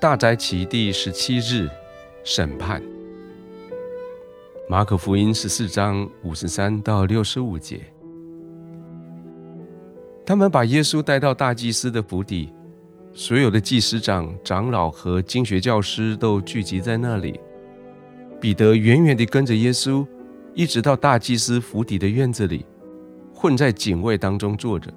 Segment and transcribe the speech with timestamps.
[0.00, 1.68] 大宅期第十七日，
[2.22, 2.80] 审判。
[4.68, 7.80] 马可福音十四章五十三到六十五节，
[10.24, 12.48] 他们把耶稣带到大祭司的府邸，
[13.12, 17.40] 所有的祭司长、长老和经学教师都聚集在那里。
[18.40, 20.06] 彼得远远地跟着耶稣，
[20.54, 22.64] 一直到大祭司府邸的院子里，
[23.34, 24.94] 混在警卫当中坐着，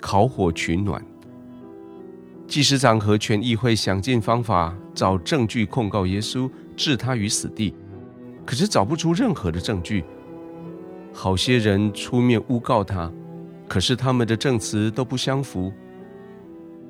[0.00, 1.04] 烤火取暖。
[2.46, 7.74] 祭司长和全议会想尽方法找证据控告耶稣，置他于死地，
[8.44, 10.04] 可是找不出任何的证据。
[11.12, 13.10] 好些人出面诬告他，
[13.66, 15.72] 可是他们的证词都不相符。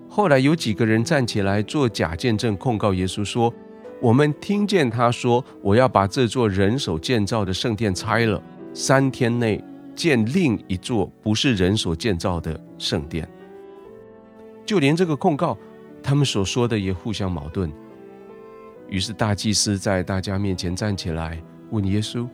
[0.08, 3.52] 后来有几个人站起来做假见证控告耶稣，说
[4.00, 8.42] ：“我们听见他说，我要把这座人手建造的圣殿拆了，
[8.72, 9.62] 三天内
[9.94, 13.28] 建另一座不是人所建造的圣殿。”
[14.64, 15.56] 就连这个控告，
[16.02, 17.70] 他们所说的也互相矛盾。
[18.88, 22.26] 于是大祭司在大家面前站起来，问耶稣：“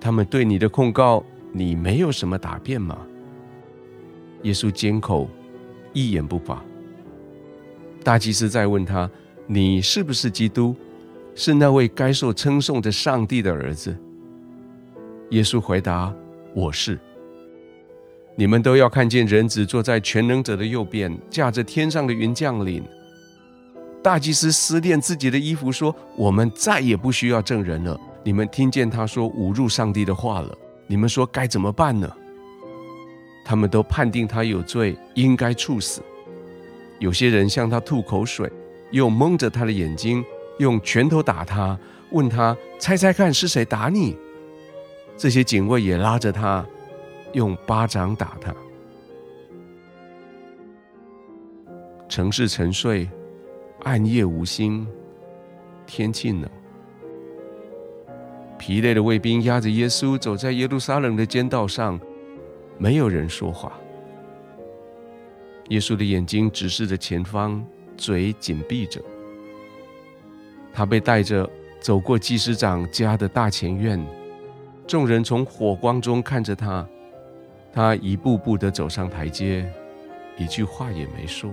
[0.00, 2.98] 他们对你的控告，你没有什么答辩吗？”
[4.42, 5.28] 耶稣缄口，
[5.92, 6.62] 一言不发。
[8.04, 9.10] 大祭司再问他
[9.46, 10.74] ：“你是不是基督？
[11.34, 13.96] 是那位该受称颂的上帝的儿子？”
[15.30, 16.14] 耶稣回答
[16.54, 16.98] ：“我是。”
[18.38, 22.80] 你们都要看见人子坐在全能者的右边，驾着天上的云降临。
[24.00, 28.00] 大祭司撕裂自己的衣服，说：“我们再也不需要证人了。
[28.22, 32.08] 你们听见他说侮辱上帝的话了，你们说该怎么办呢？”
[33.44, 36.00] 他们都判定他有罪，应该处死。
[37.00, 38.48] 有些人向他吐口水，
[38.92, 40.24] 又蒙着他的眼睛，
[40.60, 41.76] 用拳头打他，
[42.12, 44.16] 问他：“猜猜看是谁打你？”
[45.18, 46.64] 这些警卫也拉着他。
[47.32, 48.54] 用巴掌打他。
[52.08, 53.08] 城市沉睡，
[53.84, 54.86] 暗夜无星，
[55.86, 56.48] 天气冷。
[58.58, 62.00] 疲累的卫兵押着耶稣走在耶路撒冷的街道上，
[62.76, 63.78] 没有人说话。
[65.68, 67.64] 耶稣的眼睛直视着前方，
[67.96, 69.00] 嘴紧闭着。
[70.72, 74.02] 他被带着走过祭司长家的大前院，
[74.86, 76.88] 众人从火光中看着他。
[77.72, 79.70] 他一步步地走上台阶，
[80.36, 81.50] 一句话也没说。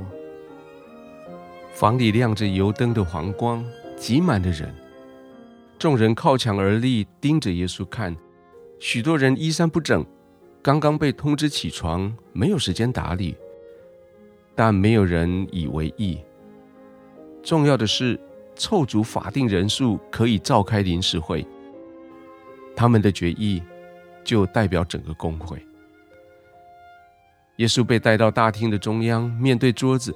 [1.73, 3.63] 房里亮着油灯的黄光，
[3.97, 4.73] 挤满了人。
[5.77, 8.15] 众人靠墙而立，盯着耶稣看。
[8.79, 10.05] 许多人衣衫不整，
[10.61, 13.35] 刚刚被通知起床，没有时间打理。
[14.55, 16.17] 但没有人以为意。
[17.43, 18.17] 重要的是，
[18.55, 21.45] 凑足法定人数可以召开临时会。
[22.73, 23.61] 他们的决议
[24.23, 25.61] 就代表整个公会。
[27.57, 30.13] 耶稣被带到大厅的中央，面对桌子，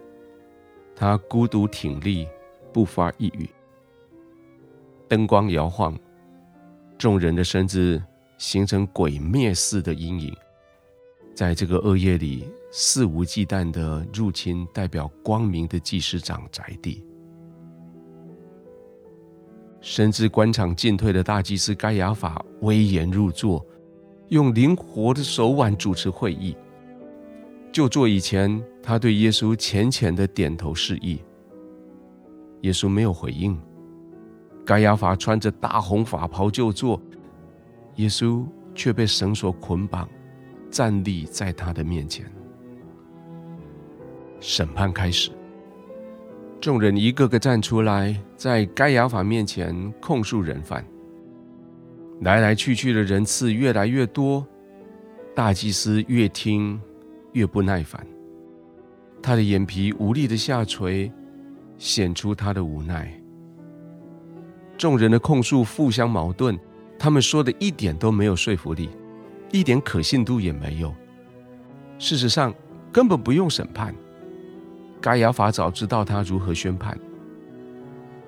[0.96, 2.28] 他孤独挺立，
[2.74, 3.50] 不发一语。
[5.08, 5.98] 灯光摇晃，
[6.98, 8.02] 众人的身子
[8.38, 10.36] 形成鬼灭似的阴影，
[11.34, 17.02] 在这个恶夜里肆无忌惮的入侵代表光明的祭司长宅地。
[19.80, 23.66] 深知官场进退的大祭司该亚法威严入座，
[24.28, 26.54] 用灵活的手腕主持会议。
[27.72, 31.22] 就座以前，他对耶稣浅浅的点头示意。
[32.62, 33.58] 耶稣没有回应。
[34.66, 37.02] 该亚法穿着大红法袍就坐，
[37.96, 40.08] 耶稣却被绳索捆绑，
[40.70, 42.26] 站立在他的面前。
[44.40, 45.32] 审判开始，
[46.62, 50.86] 众人一个个站出来，在该亚法面前控诉人犯。
[52.22, 54.46] 来来去去的人次越来越多，
[55.34, 56.80] 大祭司越听。
[57.34, 58.06] 越不耐烦，
[59.22, 61.12] 他的眼皮无力的下垂，
[61.78, 63.14] 显出他的无奈。
[64.78, 66.58] 众人的控诉互相矛盾，
[66.98, 68.90] 他们说的一点都没有说服力，
[69.52, 70.94] 一点可信度也没有。
[71.98, 72.54] 事实上，
[72.92, 73.94] 根本不用审判。
[75.02, 76.98] 该亚法早知道他如何宣判，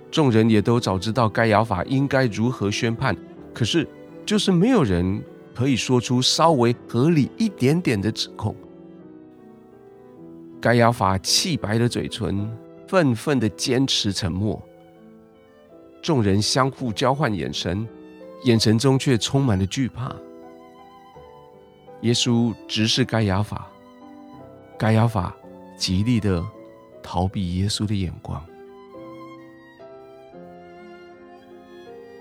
[0.10, 3.16] 众人也都早知道该亚法应该如何宣判，
[3.54, 3.88] 可是
[4.26, 5.22] 就是没有人
[5.56, 8.56] 可以说出稍微合理一点点的指控。
[10.62, 12.56] 该亚法气白了嘴唇，
[12.88, 14.62] 愤愤地坚持沉默。
[16.04, 17.88] 众人相互交换眼神，
[18.44, 20.16] 眼神中却充满了惧怕。
[22.02, 23.68] 耶稣直视该亚法，
[24.78, 25.36] 该亚法
[25.76, 26.46] 极力地
[27.02, 28.40] 逃避耶稣的眼光。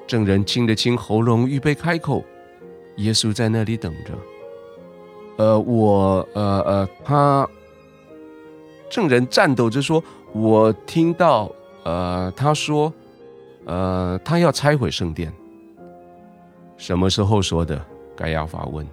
[0.06, 2.24] 证人清了清喉咙，预备开口。
[2.96, 4.12] 耶稣在那里等着。
[5.36, 7.46] 呃，我，呃呃，他。
[8.90, 10.02] 证人颤抖着说
[10.34, 11.50] ：“我听到，
[11.84, 12.92] 呃，他说，
[13.64, 15.32] 呃，他要拆毁圣殿。
[16.76, 17.80] 什么时候说的？
[18.16, 18.86] 盖亚法问。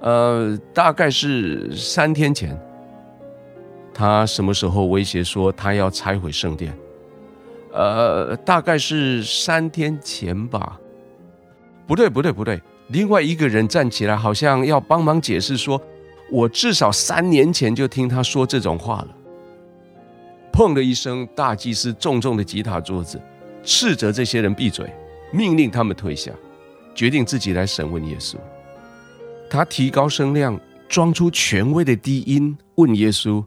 [0.00, 2.58] 呃，大概是三天前。
[3.92, 6.74] 他什么时候威胁说他要拆毁圣殿？
[7.72, 10.80] 呃，大概是三天前吧。
[11.86, 12.60] 不对，不对，不对。
[12.88, 15.80] 另外一个人站起来，好像要帮忙解释说
[16.30, 19.16] ：“我至少三年前就听他说这种话了。”
[20.52, 23.20] 砰的一声，大祭司重重的击打桌子，
[23.62, 24.92] 斥责这些人闭嘴，
[25.32, 26.32] 命令他们退下，
[26.94, 28.36] 决定自己来审问耶稣。
[29.48, 33.44] 他提高声量，装出权威的低音，问耶稣：“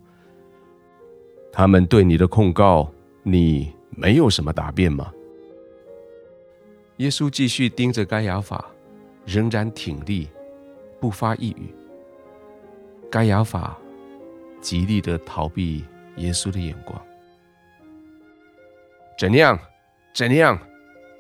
[1.52, 2.92] 他们对你的控告，
[3.24, 5.12] 你没有什么答辩吗？”
[6.98, 8.66] 耶稣继续盯着该亚法。
[9.26, 10.28] 仍然挺立，
[11.00, 11.74] 不发一语。
[13.14, 13.78] 该亚法
[14.60, 17.00] 极力的逃避耶稣的眼光。
[19.20, 19.60] 怎样？
[20.16, 20.60] 怎样？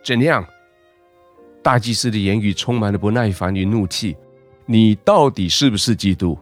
[0.04, 0.44] 怎样？
[1.62, 4.18] 大祭司的言语充满了不耐烦与怒气。
[4.66, 6.36] 你到底是不是基督？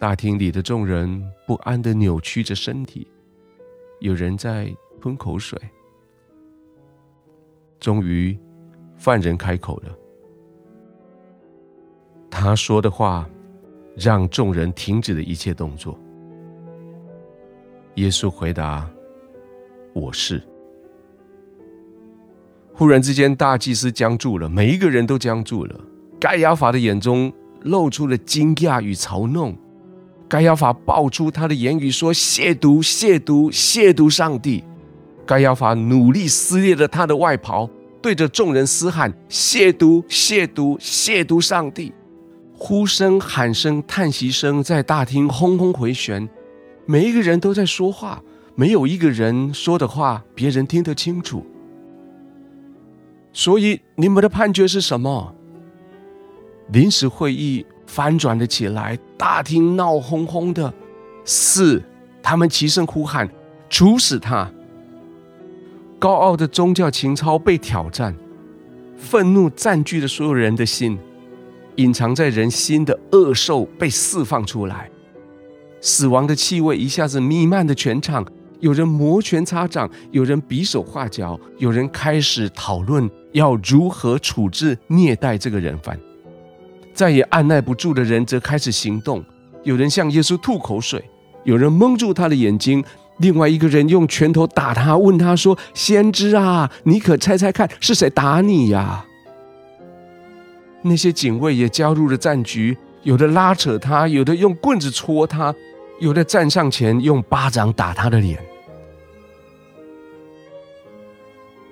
[0.00, 3.06] 大厅里的众人不安的扭曲着身体，
[4.00, 5.56] 有人在吞口水。
[7.78, 8.36] 终于。
[8.96, 9.96] 犯人开口了，
[12.30, 13.28] 他说的话
[13.96, 15.98] 让众人停止了一切动作。
[17.94, 18.88] 耶稣回答
[19.92, 20.42] ：“我是。”
[22.72, 25.80] 忽然之间，大祭司僵住了，每一个人都僵住了。
[26.20, 27.32] 盖亚法的眼中
[27.62, 29.56] 露出了惊讶与嘲弄。
[30.28, 34.62] 盖亚法爆出他的言语说：“亵渎，亵渎，亵渎上帝！”
[35.26, 37.68] 盖亚法努力撕裂了他的外袍。
[38.00, 40.04] 对着众人嘶喊：“亵渎！
[40.06, 40.78] 亵渎！
[40.78, 41.92] 亵渎上帝！”
[42.60, 46.28] 呼声、喊声、叹息声在大厅轰轰回旋，
[46.86, 48.20] 每一个人都在说话，
[48.56, 51.46] 没有一个人说的话别人听得清楚。
[53.32, 55.32] 所以，你们的判决是什么？
[56.72, 60.74] 临时会议翻转了起来，大厅闹哄哄的。
[61.24, 61.80] 四，
[62.20, 63.28] 他们齐声呼喊
[63.70, 64.50] ：“处死他！”
[66.00, 68.16] 高傲的宗教情操被挑战，
[68.96, 70.98] 愤怒占据了所有人的心，
[71.78, 74.90] 隐藏在人心的恶兽被释放出来，
[75.80, 78.26] 死亡的气味一下子弥漫了全场。
[78.58, 85.96] 有人摩拳擦掌，有人比手画脚，有人开始讨论要如何处置虐待这个人犯。
[86.92, 89.24] 再也按捺不住的人则开始行动，
[89.62, 91.00] 有人向耶稣吐口水，
[91.44, 92.84] 有人蒙住他的眼睛。
[93.18, 99.04] 另外一个人用拳头打他，问他说：“先知啊，你可猜猜看是谁打你呀？”
[100.88, 105.54] 那些警卫也加入了战局，有的拉扯他，有的用棍子戳他，
[106.00, 108.42] 有的站上前用巴掌打他的脸。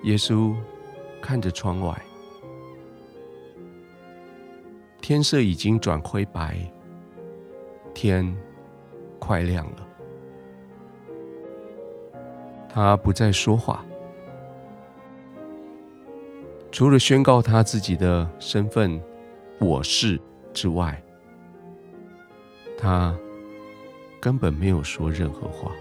[0.03, 0.55] 耶稣
[1.21, 2.01] 看着窗外，
[5.01, 6.59] 天色已经转灰白，
[7.93, 8.37] 天
[9.19, 9.89] 快亮了。
[12.69, 13.85] 他不再说话，
[16.77, 19.01] 除了宣告他自己的身份
[19.59, 20.21] “我是”
[20.53, 21.03] 之外，
[22.77, 23.17] 他
[24.21, 25.73] 根本没有说任何话。